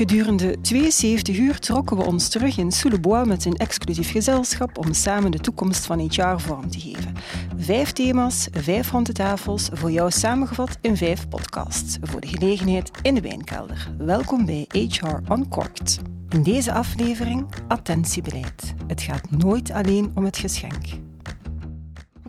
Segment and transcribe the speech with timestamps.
[0.00, 5.30] Gedurende 72 uur trokken we ons terug in Soulebois met een exclusief gezelschap om samen
[5.30, 7.14] de toekomst van HR vorm te geven.
[7.56, 11.98] Vijf thema's, vijf rondetafels, voor jou samengevat in vijf podcasts.
[12.00, 13.94] Voor de gelegenheid in de wijnkelder.
[13.98, 15.98] Welkom bij HR Uncorked.
[16.28, 18.74] In deze aflevering attentiebeleid.
[18.86, 21.09] Het gaat nooit alleen om het geschenk.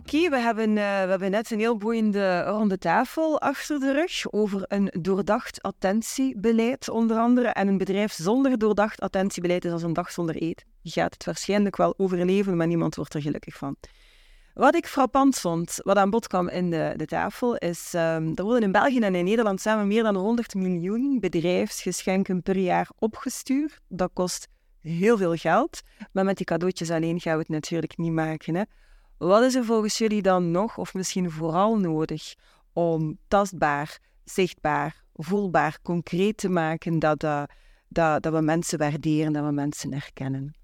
[0.02, 4.32] Oké, we, hebben, uh, we hebben net een heel boeiende ronde tafel achter de rug
[4.32, 7.48] over een doordacht attentiebeleid, onder andere.
[7.48, 10.66] En een bedrijf zonder doordacht attentiebeleid is als een dag zonder eten.
[10.80, 13.76] Je gaat het waarschijnlijk wel overleven, maar niemand wordt er gelukkig van.
[14.54, 18.44] Wat ik frappant vond, wat aan bod kwam in de, de tafel, is um, er
[18.44, 23.80] worden in België en in Nederland samen meer dan 100 miljoen bedrijfsgeschenken per jaar opgestuurd.
[23.88, 24.48] Dat kost
[24.80, 25.80] heel veel geld,
[26.12, 28.54] maar met die cadeautjes alleen gaan we het natuurlijk niet maken.
[28.54, 28.62] Hè.
[29.18, 32.34] Wat is er volgens jullie dan nog, of misschien vooral nodig,
[32.72, 37.42] om tastbaar, zichtbaar, voelbaar, concreet te maken dat, uh,
[37.88, 40.54] dat, dat we mensen waarderen, dat we mensen herkennen?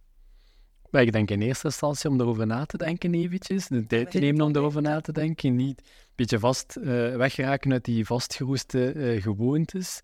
[0.91, 4.19] Maar ik denk in eerste instantie om erover na te denken eventjes, de tijd te
[4.19, 6.84] nemen om erover na te denken, niet een beetje vast uh,
[7.17, 10.03] weggeraken uit die vastgeroeste uh, gewoontes.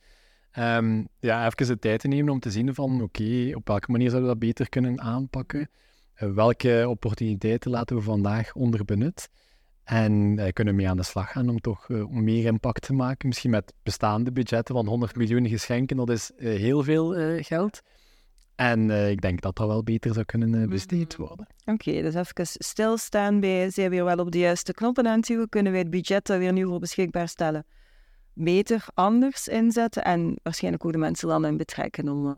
[0.59, 4.11] Um, ja, even de tijd te nemen om te zien van, oké, op welke manier
[4.11, 5.69] zouden we dat beter kunnen aanpakken?
[6.23, 9.29] Uh, welke opportuniteiten laten we vandaag onderbenut?
[9.85, 13.29] En kunnen we mee aan de slag gaan om toch meer impact te maken?
[13.29, 17.81] Misschien met bestaande budgetten van 100 miljoen geschenken, dat is heel veel geld.
[18.55, 21.27] En ik denk dat dat wel beter zou kunnen besteed mhm.
[21.27, 21.47] worden.
[21.65, 25.21] Oké, okay, dus even stilstaan bij, zijn we weer wel op de juiste knoppen aan
[25.27, 27.67] het Kunnen wij het budget dat we nu voor beschikbaar stellen
[28.35, 30.05] beter, anders inzetten?
[30.05, 32.37] En waarschijnlijk ook de mensen dan in betrekken om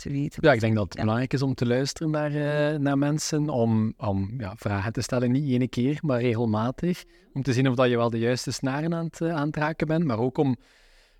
[0.00, 0.46] te weten.
[0.46, 4.34] Ja, ik denk dat het belangrijk is om te luisteren naar, naar mensen, om, om
[4.38, 7.04] ja, vragen te stellen, niet één keer, maar regelmatig.
[7.32, 9.86] Om te zien of dat je wel de juiste snaren aan het, aan het raken
[9.86, 10.56] bent, maar ook om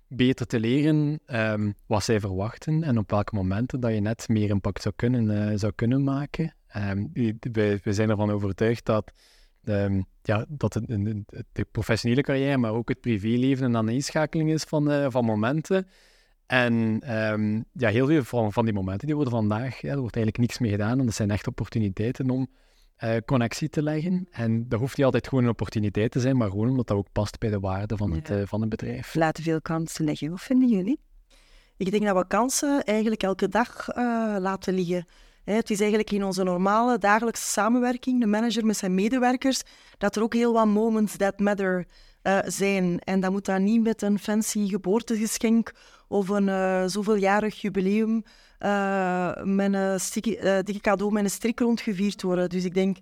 [0.07, 4.49] beter te leren um, wat zij verwachten en op welke momenten dat je net meer
[4.49, 6.55] impact zou kunnen, uh, zou kunnen maken.
[6.75, 9.11] Um, we, we, zijn ervan overtuigd dat,
[9.63, 10.87] um, ja, dat het,
[11.51, 15.87] de professionele carrière, maar ook het privéleven een aaneenschakeling is van, van momenten.
[16.51, 17.01] En
[17.73, 20.59] ja, heel veel van, van die momenten die worden vandaag, ja, er wordt eigenlijk niks
[20.59, 20.99] mee gedaan.
[20.99, 22.47] En dat zijn echt opportuniteiten om
[23.03, 24.27] uh, connectie te leggen.
[24.31, 27.11] En dat hoeft niet altijd gewoon een opportuniteit te zijn, maar gewoon omdat dat ook
[27.11, 29.15] past bij de waarde van het, uh, van het bedrijf.
[29.15, 30.29] Laten veel kansen liggen.
[30.29, 30.99] Wat vinden jullie?
[31.77, 35.05] Ik denk dat we kansen eigenlijk elke dag uh, laten liggen.
[35.43, 39.61] Het is eigenlijk in onze normale dagelijkse samenwerking, de manager met zijn medewerkers,
[39.97, 41.87] dat er ook heel wat moments that matter
[42.23, 42.99] uh, zijn.
[42.99, 45.71] En dat moet dan niet met een fancy geboortegeschenk
[46.07, 48.23] of een uh, zoveeljarig jubileum
[48.59, 49.99] uh, met een
[50.63, 52.49] dikke cadeau met een strik rondgevierd worden.
[52.49, 52.97] Dus ik denk,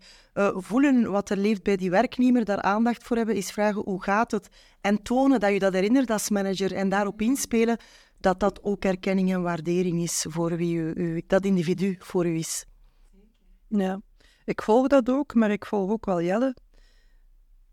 [0.55, 4.31] voelen wat er leeft bij die werknemer, daar aandacht voor hebben, is vragen hoe gaat
[4.31, 4.49] het?
[4.81, 7.77] En tonen dat je dat herinnert als manager en daarop inspelen
[8.19, 12.65] dat dat ook erkenning en waardering is voor wie u dat individu voor u is.
[13.67, 14.01] Ja,
[14.45, 16.55] ik volg dat ook, maar ik volg ook wel Jelle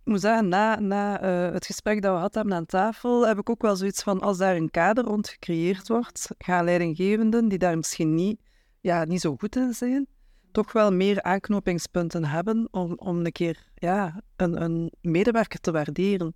[0.06, 3.50] ik moet zeggen, na, na uh, het gesprek dat we hadden aan tafel, heb ik
[3.50, 7.76] ook wel zoiets van, als daar een kader rond gecreëerd wordt, gaan leidinggevenden, die daar
[7.76, 8.40] misschien niet,
[8.80, 10.06] ja, niet zo goed in zijn,
[10.52, 16.32] toch wel meer aanknopingspunten hebben om, om een keer ja, een, een medewerker te waarderen.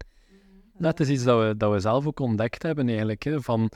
[0.78, 3.22] Dat is iets dat we, dat we zelf ook ontdekt hebben eigenlijk.
[3.22, 3.70] Hè, van,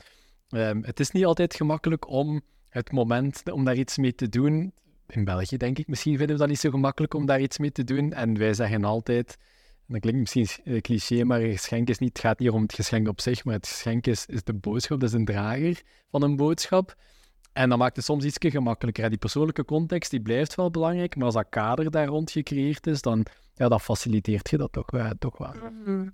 [0.49, 4.73] um, het is niet altijd gemakkelijk om het moment om daar iets mee te doen.
[5.07, 7.71] In België denk ik, misschien vinden we dat niet zo gemakkelijk om daar iets mee
[7.71, 8.13] te doen.
[8.13, 9.37] En wij zeggen altijd,
[9.87, 13.07] dat klinkt misschien cliché, maar een geschenk is niet, het gaat niet om het geschenk
[13.07, 16.95] op zich, maar het geschenk is, de boodschap, dat is een drager van een boodschap.
[17.53, 19.09] En dat maakt het soms iets gemakkelijker.
[19.09, 23.01] Die persoonlijke context die blijft wel belangrijk, maar als dat kader daar rond gecreëerd is,
[23.01, 25.53] dan ja, dat faciliteert je dat toch, toch wel.
[25.85, 26.07] Mhm.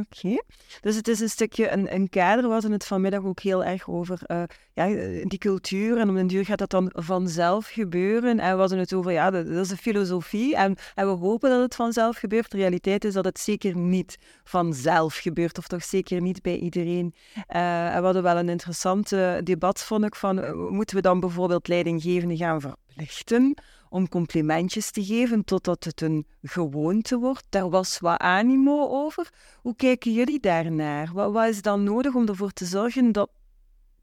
[0.00, 0.42] Oké.
[0.80, 2.48] Dus het is een stukje een, een kader.
[2.48, 4.42] We het vanmiddag ook heel erg over uh,
[4.72, 4.86] ja,
[5.22, 5.98] die cultuur.
[5.98, 8.40] En om den duur gaat dat dan vanzelf gebeuren.
[8.40, 10.56] En we hadden het over, ja, dat, is een filosofie.
[10.56, 12.50] En, en we hopen dat het vanzelf gebeurt.
[12.50, 15.58] De realiteit is dat het zeker niet vanzelf gebeurt.
[15.58, 17.14] Of toch zeker niet bij iedereen.
[17.36, 19.08] Uh, en we hadden wel een interessant
[19.44, 23.54] debat, vond ik, van moeten we dan bijvoorbeeld leidinggevenden gaan verplichten
[23.96, 27.46] om complimentjes te geven totdat het een gewoonte wordt.
[27.48, 29.30] Daar was wat animo over.
[29.60, 31.12] Hoe kijken jullie daarnaar?
[31.12, 33.30] Wat, is dan nodig om ervoor te zorgen dat,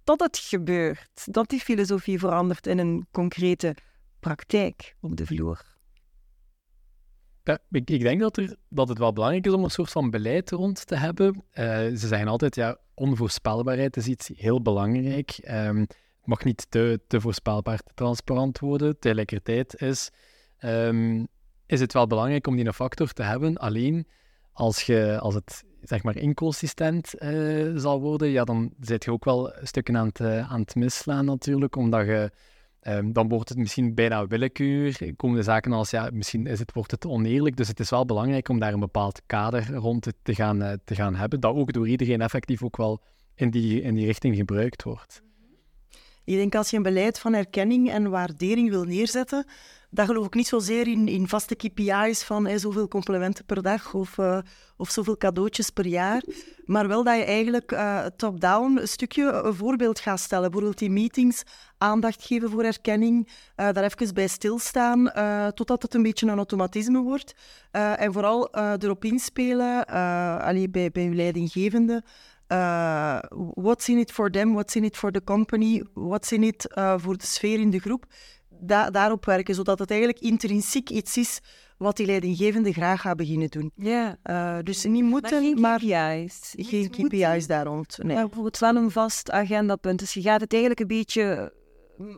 [0.03, 1.33] dat het gebeurt?
[1.33, 3.75] Dat die filosofie verandert in een concrete
[4.19, 5.61] praktijk op de vloer?
[7.71, 10.87] Ik, denk dat, er, dat het wel belangrijk is om een soort van beleid rond
[10.87, 11.35] te hebben.
[11.35, 15.39] Uh, ze zeggen altijd, ja, onvoorspelbaarheid is iets heel belangrijk.
[15.49, 15.87] Um,
[16.25, 18.99] mag niet te, voorspelbaar, te transparant worden.
[18.99, 20.09] Tegelijkertijd is,
[20.59, 21.27] um,
[21.65, 23.57] is het wel belangrijk om die een factor te hebben.
[23.57, 24.07] Alleen
[24.51, 29.25] als, je, als het zeg maar inconsistent eh, zal worden, ja, dan zit je ook
[29.25, 32.31] wel stukken aan het, uh, aan het misslaan natuurlijk, omdat je
[32.79, 35.13] ehm, dan wordt het misschien bijna willekeur.
[35.15, 37.57] Komen de zaken als, ja, misschien is het, wordt het oneerlijk.
[37.57, 41.15] Dus het is wel belangrijk om daar een bepaald kader rond te gaan, te gaan
[41.15, 43.01] hebben, dat ook door iedereen effectief ook wel
[43.35, 45.21] in die, in die richting gebruikt wordt.
[46.25, 49.45] Ik denk als je een beleid van erkenning en waardering wil neerzetten,
[49.93, 53.93] dan geloof ik niet zozeer in, in vaste KPI's van hey, zoveel complimenten per dag
[53.93, 54.37] of, uh,
[54.77, 56.23] of zoveel cadeautjes per jaar.
[56.65, 60.51] Maar wel dat je eigenlijk uh, top-down een stukje een voorbeeld gaat stellen.
[60.51, 61.43] Bijvoorbeeld in meetings
[61.77, 63.33] aandacht geven voor erkenning, uh,
[63.71, 65.11] daar even bij stilstaan,
[65.53, 67.35] totdat het een beetje een automatisme wordt.
[67.71, 69.85] en vooral erop inspelen,
[70.39, 72.03] allee, bij, bij je leidinggevende.
[72.47, 73.19] Uh,
[73.53, 76.93] what's in it for them, what's in it for the company, what's in it uh,
[76.97, 78.05] voor de sfeer in de groep.
[78.49, 81.39] Da daarop werken, zodat het eigenlijk intrinsiek iets is
[81.77, 83.71] wat die leidinggevende graag gaat beginnen doen.
[83.75, 84.17] Ja.
[84.23, 86.53] Uh, dus niet moeten, maar geen KPI's.
[86.57, 87.97] Geen KPI's daar rond.
[88.01, 88.15] Nee.
[88.15, 89.99] Maar bijvoorbeeld wel een vast agendapunt.
[89.99, 91.53] Dus je gaat het eigenlijk een beetje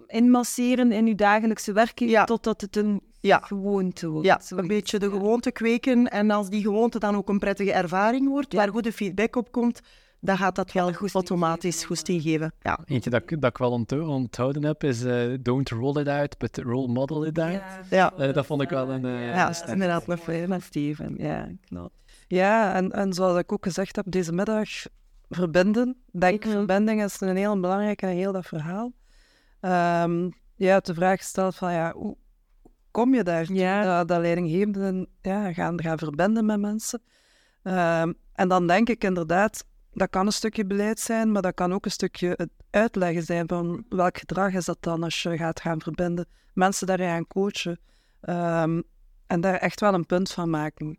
[0.08, 2.24] inmasseren in je dagelijkse werking ja.
[2.24, 3.40] totdat het een ja.
[3.40, 4.28] gewoonte wordt.
[4.28, 6.08] Ja, een beetje de gewoonte kweken.
[6.08, 9.82] En als die gewoonte dan ook een prettige ervaring wordt, waar goede feedback op komt,
[10.26, 12.54] dan gaat dat wel automatisch goesting geven.
[12.62, 12.80] Ja.
[12.86, 13.72] Eentje dat, dat ik wel
[14.08, 17.62] onthouden heb is uh, don't roll it out, but role model it out.
[17.90, 18.14] Ja.
[18.20, 19.06] Uh, dat vond ik wel een...
[19.06, 21.16] Uh, ja, dat is inderdaad nog met Steven.
[21.18, 21.94] Ja, klopt.
[22.28, 24.70] Ja, en, en zoals ik ook gezegd heb, deze middag
[25.30, 25.98] verbinden.
[26.12, 26.58] Denk, mm -hmm.
[26.58, 28.92] verbinding is een heel belangrijke heel dat verhaal.
[29.62, 32.18] Um, ja, de vraag stelt van, ja, hoe
[32.92, 33.54] kom je daar?
[33.54, 33.84] Ja.
[33.84, 37.02] Dat, dat leidinggevenden ja, gaan, gaan verbinden met mensen.
[37.64, 41.74] Um, en dan denk ik inderdaad, dat kan een stukje beleid zijn, maar dat kan
[41.74, 45.60] ook een stukje het uitleggen zijn van welk gedrag is dat dan als je gaat
[45.60, 46.28] gaan verbinden.
[46.54, 47.80] Mensen daar gaan coachen
[48.22, 48.84] um,
[49.28, 50.98] en daar echt wel een punt van maken.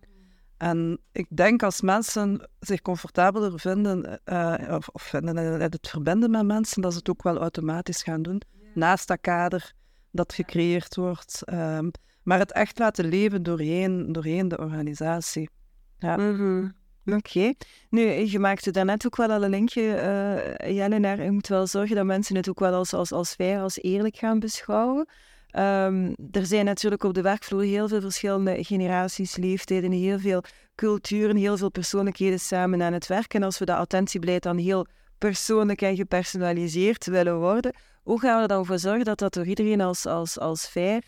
[0.56, 6.30] En ik denk als mensen zich comfortabeler vinden, uh, of, of vinden in het verbinden
[6.30, 8.42] met mensen, dat ze het ook wel automatisch gaan doen.
[8.74, 9.72] Naast dat kader
[10.10, 11.42] dat gecreëerd wordt.
[11.52, 11.90] Um,
[12.22, 15.50] maar het echt laten leven doorheen, doorheen de organisatie.
[15.98, 16.16] Ja.
[16.16, 16.74] Mm -hmm.
[17.06, 17.52] Oké.
[17.90, 21.66] Nu, je maakte daarnet ook wel al een linkje, uh, Jelle, naar je moet wel
[21.66, 25.08] zorgen dat mensen het ook wel als, als, als fair, als eerlijk gaan beschouwen.
[25.52, 30.42] Um, er zijn natuurlijk op de werkvloer heel veel verschillende generaties, leeftijden, heel veel
[30.74, 33.34] culturen, heel veel persoonlijkheden samen aan het werk.
[33.34, 34.86] En als we dat attentiebeleid dan heel
[35.18, 39.46] persoonlijk en gepersonaliseerd willen worden, hoe gaan we er dan voor zorgen dat dat door
[39.46, 41.02] iedereen als, als, als fair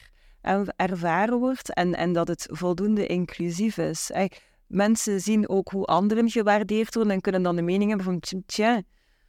[0.77, 4.11] ervaren wordt en, en dat het voldoende inclusief is?
[4.69, 8.83] Mensen zien ook hoe anderen gewaardeerd worden en kunnen dan de mening hebben van, tja,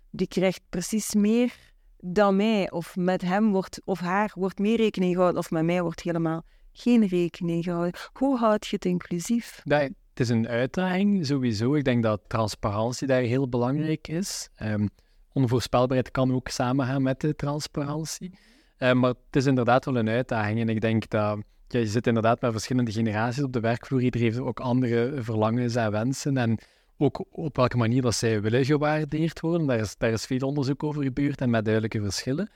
[0.09, 1.53] die krijgt precies meer
[1.97, 2.71] dan mij.
[2.71, 6.45] Of met hem wordt, of haar wordt meer rekening gehouden, of met mij wordt helemaal
[6.71, 7.99] geen rekening gehouden.
[8.13, 9.61] Hoe houd je het inclusief?
[9.63, 11.75] Ja, het is een uitdaging, sowieso.
[11.75, 14.49] Ik denk dat transparantie daar heel belangrijk is.
[14.63, 14.89] Um,
[15.33, 18.37] onvoorspelbaarheid kan ook samengaan met de transparantie.
[18.77, 20.59] Um, maar het is inderdaad wel een uitdaging.
[20.59, 21.39] En ik denk dat
[21.71, 24.01] ja, je zit inderdaad met verschillende generaties op de werkvloer.
[24.01, 26.37] Iedereen heeft ook andere verlangens en wensen.
[26.37, 26.57] En
[26.97, 29.67] ook op welke manier dat zij willen gewaardeerd worden.
[29.67, 32.49] Daar is, daar is veel onderzoek over gebeurd en met duidelijke verschillen.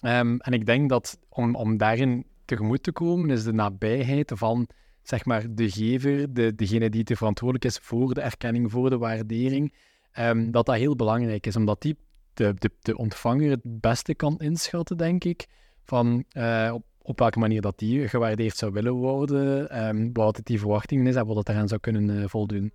[0.00, 4.68] Um, en ik denk dat om, om daarin tegemoet te komen, is de nabijheid van
[5.02, 8.98] zeg maar, de gever, de, degene die te verantwoordelijk is voor de erkenning, voor de
[8.98, 9.74] waardering,
[10.18, 11.56] um, dat dat heel belangrijk is.
[11.56, 11.96] Omdat die
[12.34, 15.46] de, de, de ontvanger het beste kan inschatten, denk ik,
[15.84, 20.46] van uh, op op welke manier dat die gewaardeerd zou willen worden, um, wat het
[20.46, 22.72] die verwachtingen is en wat het eraan zou kunnen uh, voldoen.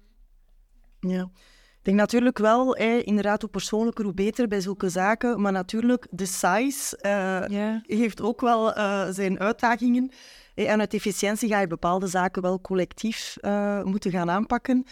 [1.00, 1.30] Ja.
[1.84, 5.42] Ik denk natuurlijk wel, eh, inderdaad, hoe persoonlijker, hoe beter bij zulke zaken.
[5.42, 7.80] Maar natuurlijk, de size uh, yeah.
[7.84, 10.12] heeft ook wel uh, zijn uitdagingen.
[10.56, 13.38] En uit efficiëntie ga je bepaalde zaken wel collectief
[13.84, 14.86] moeten gaan aanpakken.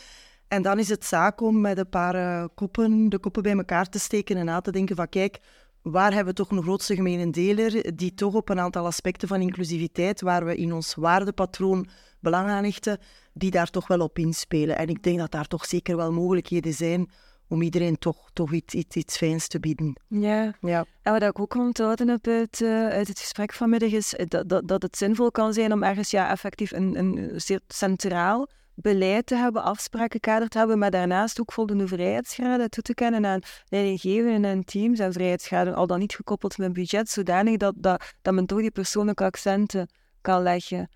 [0.47, 3.99] En dan is het zaak om met een paar koppen, de koppen bij elkaar te
[3.99, 5.39] steken en na te denken van kijk,
[5.81, 9.41] waar hebben we toch een grootste gemene deler die toch op een aantal aspecten van
[9.41, 11.87] inclusiviteit, waar we in ons waardepatroon
[12.19, 12.99] belang aan hechten,
[13.33, 14.77] die daar toch wel op inspelen.
[14.77, 17.09] En ik denk dat daar toch zeker wel mogelijkheden zijn
[17.47, 19.95] om iedereen toch, toch iets, iets, iets fijns te bieden.
[20.07, 20.53] Ja.
[20.61, 20.85] ja.
[21.01, 24.67] En wat ik ook onthouden heb uit, uh, uit het gesprek vanmiddag is dat, dat,
[24.67, 28.47] dat het zinvol kan zijn om ergens ja, effectief een, een zeer centraal
[28.81, 33.39] beleid te hebben, afsprakenkader te hebben, maar daarnaast ook voldoende vrijheidsgraden toe te kennen aan
[33.67, 38.33] leidinggevenden en teams en vrijheidsgraden, al dan niet gekoppeld met budget, zodanig dat, dat, dat
[38.33, 39.89] men toch die persoonlijke accenten
[40.21, 40.89] kan leggen.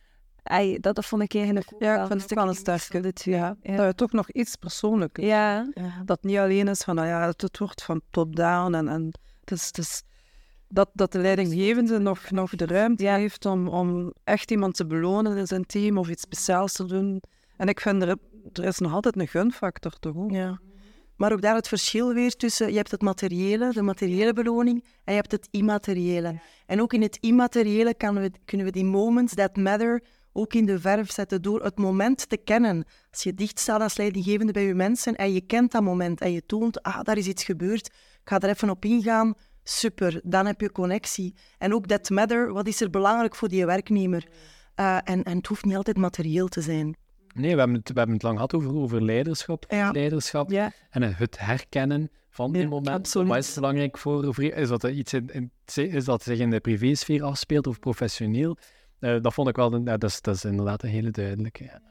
[0.80, 3.00] Dat, dat vond ik eigenlijk ook ja, wel, van een sterke.
[3.00, 3.56] Dit, ja.
[3.62, 3.76] ja.
[3.76, 5.72] Dat je toch nog iets persoonlijks ja.
[6.06, 9.52] Dat niet alleen is van, nou ja, het, het wordt van top-down en, en het
[9.52, 10.04] is, het is
[10.68, 15.38] dat, dat de leidinggevende nog, nog de ruimte heeft om, om echt iemand te belonen
[15.38, 17.22] in zijn team of iets speciaals te doen.
[17.58, 18.18] En ik vind er
[18.54, 20.32] er is nog altijd een gunfactor, toch?
[20.32, 20.60] Ja.
[21.16, 25.14] Maar ook daar het verschil weer tussen, je hebt het materiële, de materiële beloning, en
[25.14, 26.40] je hebt het immateriële.
[26.66, 30.66] En ook in het immateriële kunnen we, kunnen we die moments that matter ook in
[30.66, 32.86] de verf zetten door het moment te kennen.
[33.12, 36.32] Als je dicht staat als leidinggevende bij je mensen en je kent dat moment en
[36.32, 39.34] je toont, ah, daar is iets gebeurd, ik ga er even op ingaan,
[39.64, 41.36] super, dan heb je connectie.
[41.58, 44.28] En ook that matter, wat is er belangrijk voor die werknemer?
[44.80, 46.96] Uh, en, en het hoeft niet altijd materieel te zijn.
[47.36, 49.92] Nee, we hebben het, we hebben het lang gehad over, over leiderschap, Ja.
[49.92, 50.72] leiderschap Ja.
[50.90, 52.94] en het herkennen van die Ja, momenten.
[52.94, 53.28] absoluut.
[53.28, 55.52] Wat is belangrijk voor, voor is dat er iets in, in-
[55.94, 58.58] is dat zich in de privésfeer afspeelt of professioneel?
[59.00, 61.64] Eh, dat vond ik wel, dat, is, dat is inderdaad een hele duidelijke.
[61.64, 61.82] ja.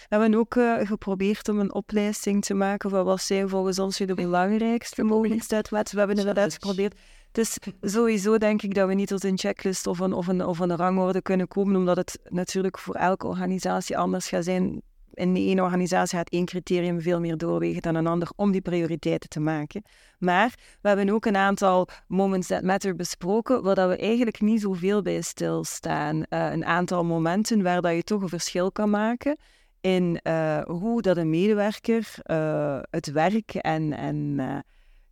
[0.00, 3.96] We hebben ook eh, geprobeerd om een oplijsting te maken van wat zijn volgens ons
[3.96, 5.68] de belangrijkste matter.
[5.70, 6.98] We hebben inderdaad geprobeerd.
[7.32, 10.58] Dus sowieso denk ik dat we niet tot een checklist of een, of, een, of
[10.58, 14.82] een rangorde kunnen komen, omdat het natuurlijk voor elke organisatie anders gaat zijn.
[15.14, 18.60] In de ene organisatie gaat één criterium veel meer doorwegen dan een ander om die
[18.60, 19.82] prioriteiten te maken.
[20.18, 24.60] Maar we hebben ook een aantal moments that matter besproken, waar dat we eigenlijk niet
[24.60, 26.24] zoveel bij stilstaan.
[26.24, 29.36] Eh, een aantal momenten waar dat je toch een verschil kan maken
[29.80, 34.36] in eh, hoe dat een medewerker eh, het werk en, en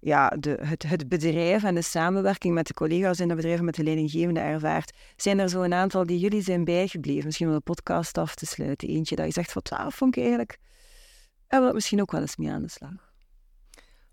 [0.00, 3.64] ja, de, het, het bedrijf en de samenwerking met de collega's in het bedrijf en
[3.64, 4.96] met de leidinggevende ervaart.
[5.16, 7.24] Zijn er zo een aantal die jullie zijn bijgebleven?
[7.24, 8.88] Misschien om de podcast af te sluiten.
[8.88, 10.58] Eentje dat je zegt van, twaalf vond ik eigenlijk...
[11.46, 13.07] En we misschien ook wel eens mee aan de slag.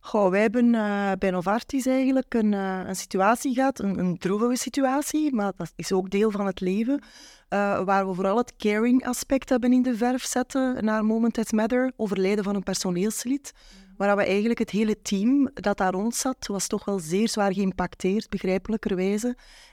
[0.05, 4.55] Goh, wij hebben eh, bij Novartis eigenlijk een, eh, een situatie gehad, een, een droevige
[4.55, 7.03] situatie, maar dat is ook deel van het leven,
[7.49, 11.51] eh, waar we vooral het caring aspect hebben in de verf zetten naar Moment That
[11.51, 13.51] Matter, overlijden van een personeelslid,
[13.97, 17.53] waar we eigenlijk het hele team dat daar rond zat, was toch wel zeer zwaar
[17.53, 19.27] geïmpacteerd, begrijpelijkerwijze.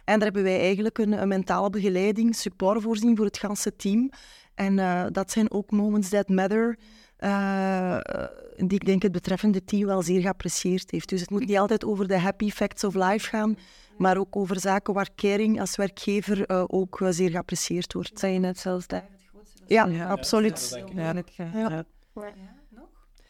[0.05, 4.11] En daar hebben wij eigenlijk een, een mentale begeleiding, support voorzien voor het ganse team.
[4.55, 4.77] En
[5.13, 6.79] dat zijn ook Moments That Matter,
[7.23, 7.99] eh,
[8.57, 11.09] die ik denk het betreffende team wel zeer geapprecieerd heeft.
[11.09, 13.57] Dus het moet niet altijd over de happy facts of life gaan,
[13.99, 18.19] maar ook over zaken waar caring als werkgever eh, ook eh, zeer geapprecieerd wordt.
[18.19, 19.09] Zijn je net zelfs daar?
[19.67, 20.83] Ja, Ja, absoluut.
[20.95, 21.51] Ja, Ja.
[21.55, 21.85] ja.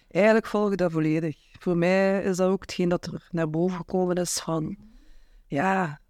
[0.08, 1.36] Eigenlijk volg ik dat volledig.
[1.58, 4.76] Voor mij is dat ook hetgeen dat er naar boven gekomen is van...
[5.46, 6.00] Ja,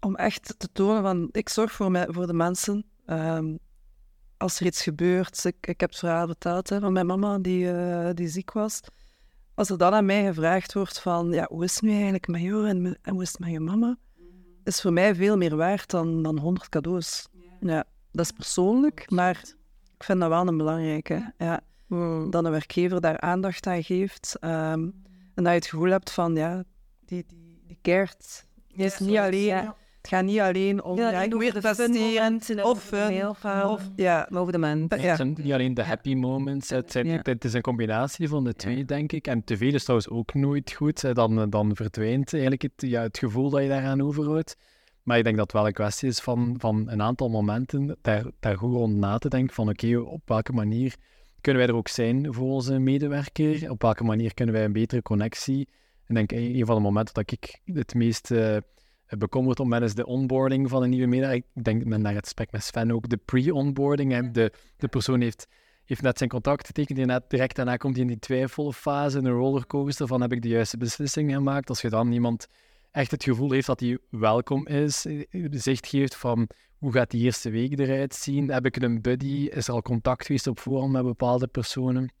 [0.00, 1.28] om echt te tonen van...
[1.32, 2.84] Ik zorg voor, mij, voor de mensen.
[3.06, 3.54] Ehm,
[4.38, 5.44] als er iets gebeurt...
[5.44, 8.80] Ik, ik heb het verhaal verteld hè, van mijn mama die, eh, die ziek was.
[9.54, 11.32] Als er dan aan mij gevraagd wordt van...
[11.32, 13.96] Ja, hoe is het nu eigenlijk met jou en, hoe is het met je mama?
[14.64, 17.28] Is voor mij veel meer waard dan, dan 100 cadeaus.
[17.60, 19.42] Ja, dat is persoonlijk, maar
[19.96, 21.32] ik vind dat wel een belangrijke.
[21.38, 21.62] Ja
[22.30, 24.36] dat een werkgever daar aandacht aan geeft.
[24.40, 24.90] ehm,
[25.34, 26.64] en dat je het gevoel hebt van, ja,
[27.04, 27.92] die, die, die.
[28.84, 29.74] Het is niet alleen,
[30.08, 34.52] het gaat niet alleen om, ja, ik moet presteren, of fun, of, ja, Maar over
[34.52, 34.84] de mens.
[34.88, 35.16] Het ja.
[35.16, 37.20] zijn niet alleen de happy moments, het, zijn, Ja.
[37.22, 39.26] het is een combinatie van de twee, denk ik.
[39.26, 41.14] En te veel is trouwens ook nooit goed.
[41.14, 44.56] Dan, dan verdwijnt eigenlijk het, ja, het gevoel dat je daaraan overhoudt.
[45.02, 48.24] Maar ik denk dat het wel een kwestie is van, van een aantal momenten daar,
[48.40, 50.94] daar goed rond na te denken van oké, op welke manier
[51.40, 53.70] kunnen wij er ook zijn voor onze medewerker?
[53.70, 55.68] Op welke manier kunnen wij een betere connectie?
[56.06, 58.56] En ik denk een een van de momenten dat ik het meest eh,
[59.18, 61.44] bekommerd om ben, is de onboarding van een nieuwe medewerker.
[61.54, 64.30] Ik denk met naar het gesprek met Sven ook de pre-onboarding.
[64.30, 65.46] De, de persoon heeft,
[65.84, 69.28] heeft net zijn contract getekend en net direct daarna komt hij in die twijfelfase, een
[69.28, 71.68] rollercoaster van heb ik de juiste beslissing gemaakt.
[71.68, 72.46] Als je dan iemand
[72.90, 75.06] echt het gevoel heeft dat hij welkom is,
[75.50, 76.48] zicht geeft van
[76.78, 78.50] hoe gaat die eerste week eruit zien?
[78.50, 79.48] Heb ik een buddy?
[79.50, 82.12] Is er al contact geweest op voorhand met bepaalde personen?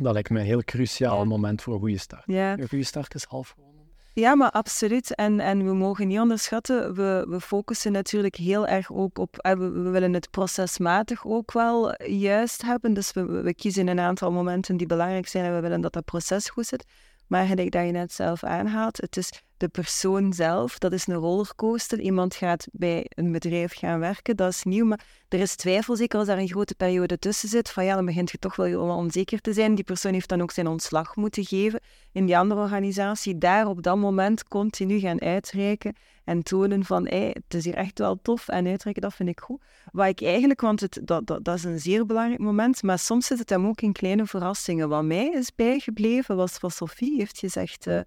[0.00, 1.24] Dat lijkt me een heel cruciaal Ja.
[1.24, 2.22] moment voor een goede start.
[2.26, 2.58] Ja.
[2.58, 3.75] Een goede start is half gewonnen.
[4.18, 5.14] Ja, maar absoluut.
[5.14, 9.52] En, en we mogen niet onderschatten, we, we focussen natuurlijk heel erg ook op, eh,
[9.52, 12.94] we, we willen het procesmatig ook wel juist hebben.
[12.94, 16.04] Dus we, we kiezen een aantal momenten die belangrijk zijn en we willen dat dat
[16.04, 16.84] proces goed zit.
[17.26, 21.14] Maar gelijk dat je net zelf aanhaalt, het is de persoon zelf, dat is een
[21.14, 22.00] rollercoaster.
[22.00, 26.18] Iemand gaat bij een bedrijf gaan werken, dat is nieuw, maar er is twijfel, zeker
[26.18, 29.40] als daar een grote periode tussen zit, van ja, dan begint je toch wel onzeker
[29.40, 29.74] te zijn.
[29.74, 31.80] Die persoon heeft dan ook zijn ontslag moeten geven
[32.12, 33.38] in die andere organisatie.
[33.38, 37.98] Daar op dat moment continu gaan uitreiken en tonen van hey, het is hier echt
[37.98, 39.62] wel tof en uitreiken, dat vind ik goed.
[39.92, 43.26] Wat ik eigenlijk, want het, dat, dat, dat is een zeer belangrijk moment, maar soms
[43.26, 44.88] zit het hem ook in kleine verrassingen.
[44.88, 47.86] Wat mij is bijgebleven was wat Sophie heeft gezegd.
[47.86, 48.00] eh,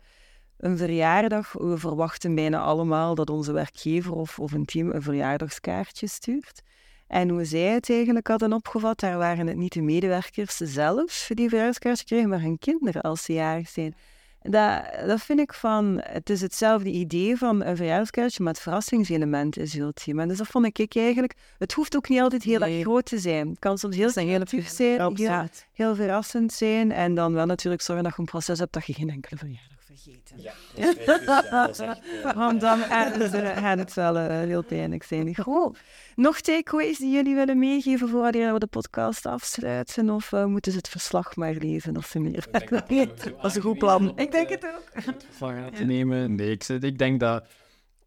[0.59, 6.07] een verjaardag, we verwachten bijna allemaal dat onze werkgever of, of een team een verjaardagskaartje
[6.07, 6.61] stuurt.
[7.07, 11.49] En hoe zij het eigenlijk hadden opgevat, daar waren het niet de medewerkers zelf die
[11.49, 13.95] verjaardagskaartje kregen, maar hun kinderen als ze jarig zijn.
[14.41, 16.01] Dat, dat vind ik van...
[16.03, 20.25] Het is hetzelfde idee van een verjaardagskaartje, maar het verrassingselement is heel het thema.
[20.25, 21.33] Dus dat vond ik eigenlijk...
[21.57, 22.81] Het hoeft ook niet altijd heel erg Nee.
[22.81, 23.49] groot te zijn.
[23.49, 26.91] Het kan soms heel creatief zijn, heel, heel verrassend zijn.
[26.91, 29.78] En dan wel natuurlijk zorgen dat je een proces hebt dat je geen enkele verjaardag
[30.35, 31.05] Ja, dat is.
[31.05, 35.35] Dat echt, eh, Want dan gaat het, wel eh, heel pijnlijk zijn.
[35.35, 35.79] Goed.
[36.15, 40.09] Nog takeaways die jullie willen meegeven voordat we de podcast afsluiten?
[40.09, 42.89] Of eh, moeten ze het verslag maar lezen als ze meer Ik denk dat
[43.45, 44.17] is een goed plan.
[44.17, 45.03] Ik denk het ook.
[45.05, 46.35] het verslag aan te nemen.
[46.35, 47.45] Nee, ik, denk dat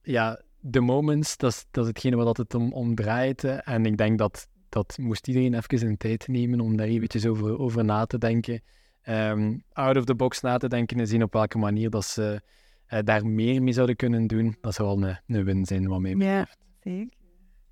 [0.02, 3.44] ja, de moments, dat is, dat is hetgene wat het om, om draait.
[3.44, 7.58] En ik denk dat, dat moest iedereen even een tijd nemen om daar eventjes over,
[7.58, 8.62] over na te denken.
[9.02, 12.42] Ehm, out of the box na te denken en zien op welke manier dat ze
[12.87, 14.56] eh, daar meer mee zouden kunnen doen.
[14.61, 16.47] Dat zou wel een, een win zijn wat mij Ja,
[16.82, 17.21] zeker.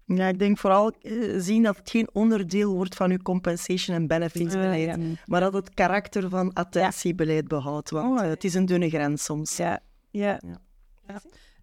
[0.04, 4.06] Ja, ik denk vooral eh, zien dat het geen onderdeel wordt van uw compensation en
[4.06, 7.90] benefits beleid, maar dat het karakter van attentiebeleid behoudt.
[7.90, 9.56] Want Oh, het is een dunne grens soms.
[9.56, 10.40] Ja, ja.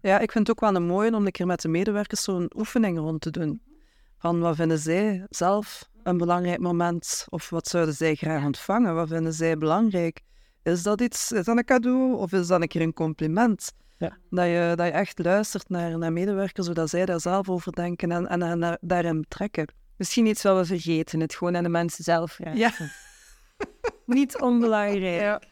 [0.00, 2.50] Ja, ik vind het ook wel een mooie om een keer met de medewerkers zo'n
[2.56, 3.62] oefening rond te doen.
[4.18, 7.26] Van wat vinden zij zelf een belangrijk moment?
[7.28, 8.94] Of wat zouden zij graag ontvangen?
[8.94, 10.20] Wat vinden zij belangrijk?
[10.62, 13.72] Is dat iets, is dat een cadeau of is dat een keer een compliment?
[13.98, 14.16] Ja.
[14.30, 18.12] Dat, je, dat je echt luistert naar, naar medewerkers, zodat zij daar zelf over denken
[18.12, 19.72] en, en, en daar- daarin betrekken.
[19.96, 22.58] Misschien iets wat we vergeten, het gewoon aan de mensen zelf vragen.
[22.58, 22.72] Ja.
[24.06, 25.46] Niet onbelangrijk.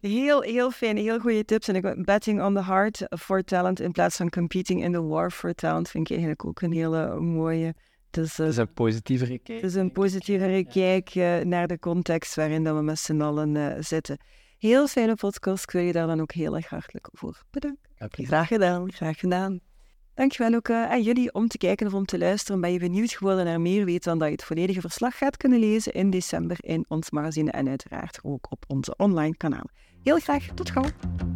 [0.00, 1.68] Heel, heel fijn, heel goede tips.
[1.68, 5.30] En ik, betting on the heart for talent in plaats van competing in the war
[5.30, 7.74] for talent vind ik eigenlijk ook een hele mooie.
[8.12, 9.60] Dus, Dat is een positievere kijk.
[9.60, 13.56] het is een positievere kijk eh, naar de context waarin dat we met z'n allen
[13.56, 14.18] eh, zitten.
[14.58, 15.64] Heel fijne podcast.
[15.64, 17.80] Ik wil je daar dan ook heel erg hartelijk voor bedanken.
[18.10, 18.92] Graag gedaan.
[18.92, 19.60] Graag gedaan.
[20.14, 22.60] Dankjewel ook eh, aan jullie om te kijken of om te luisteren.
[22.60, 25.58] Ben je benieuwd geworden naar meer weten dan dat je het volledige verslag gaat kunnen
[25.58, 29.68] lezen in december in ons magazine en uiteraard ook op onze online kanaal.
[30.02, 31.31] Heel graag tot gauw.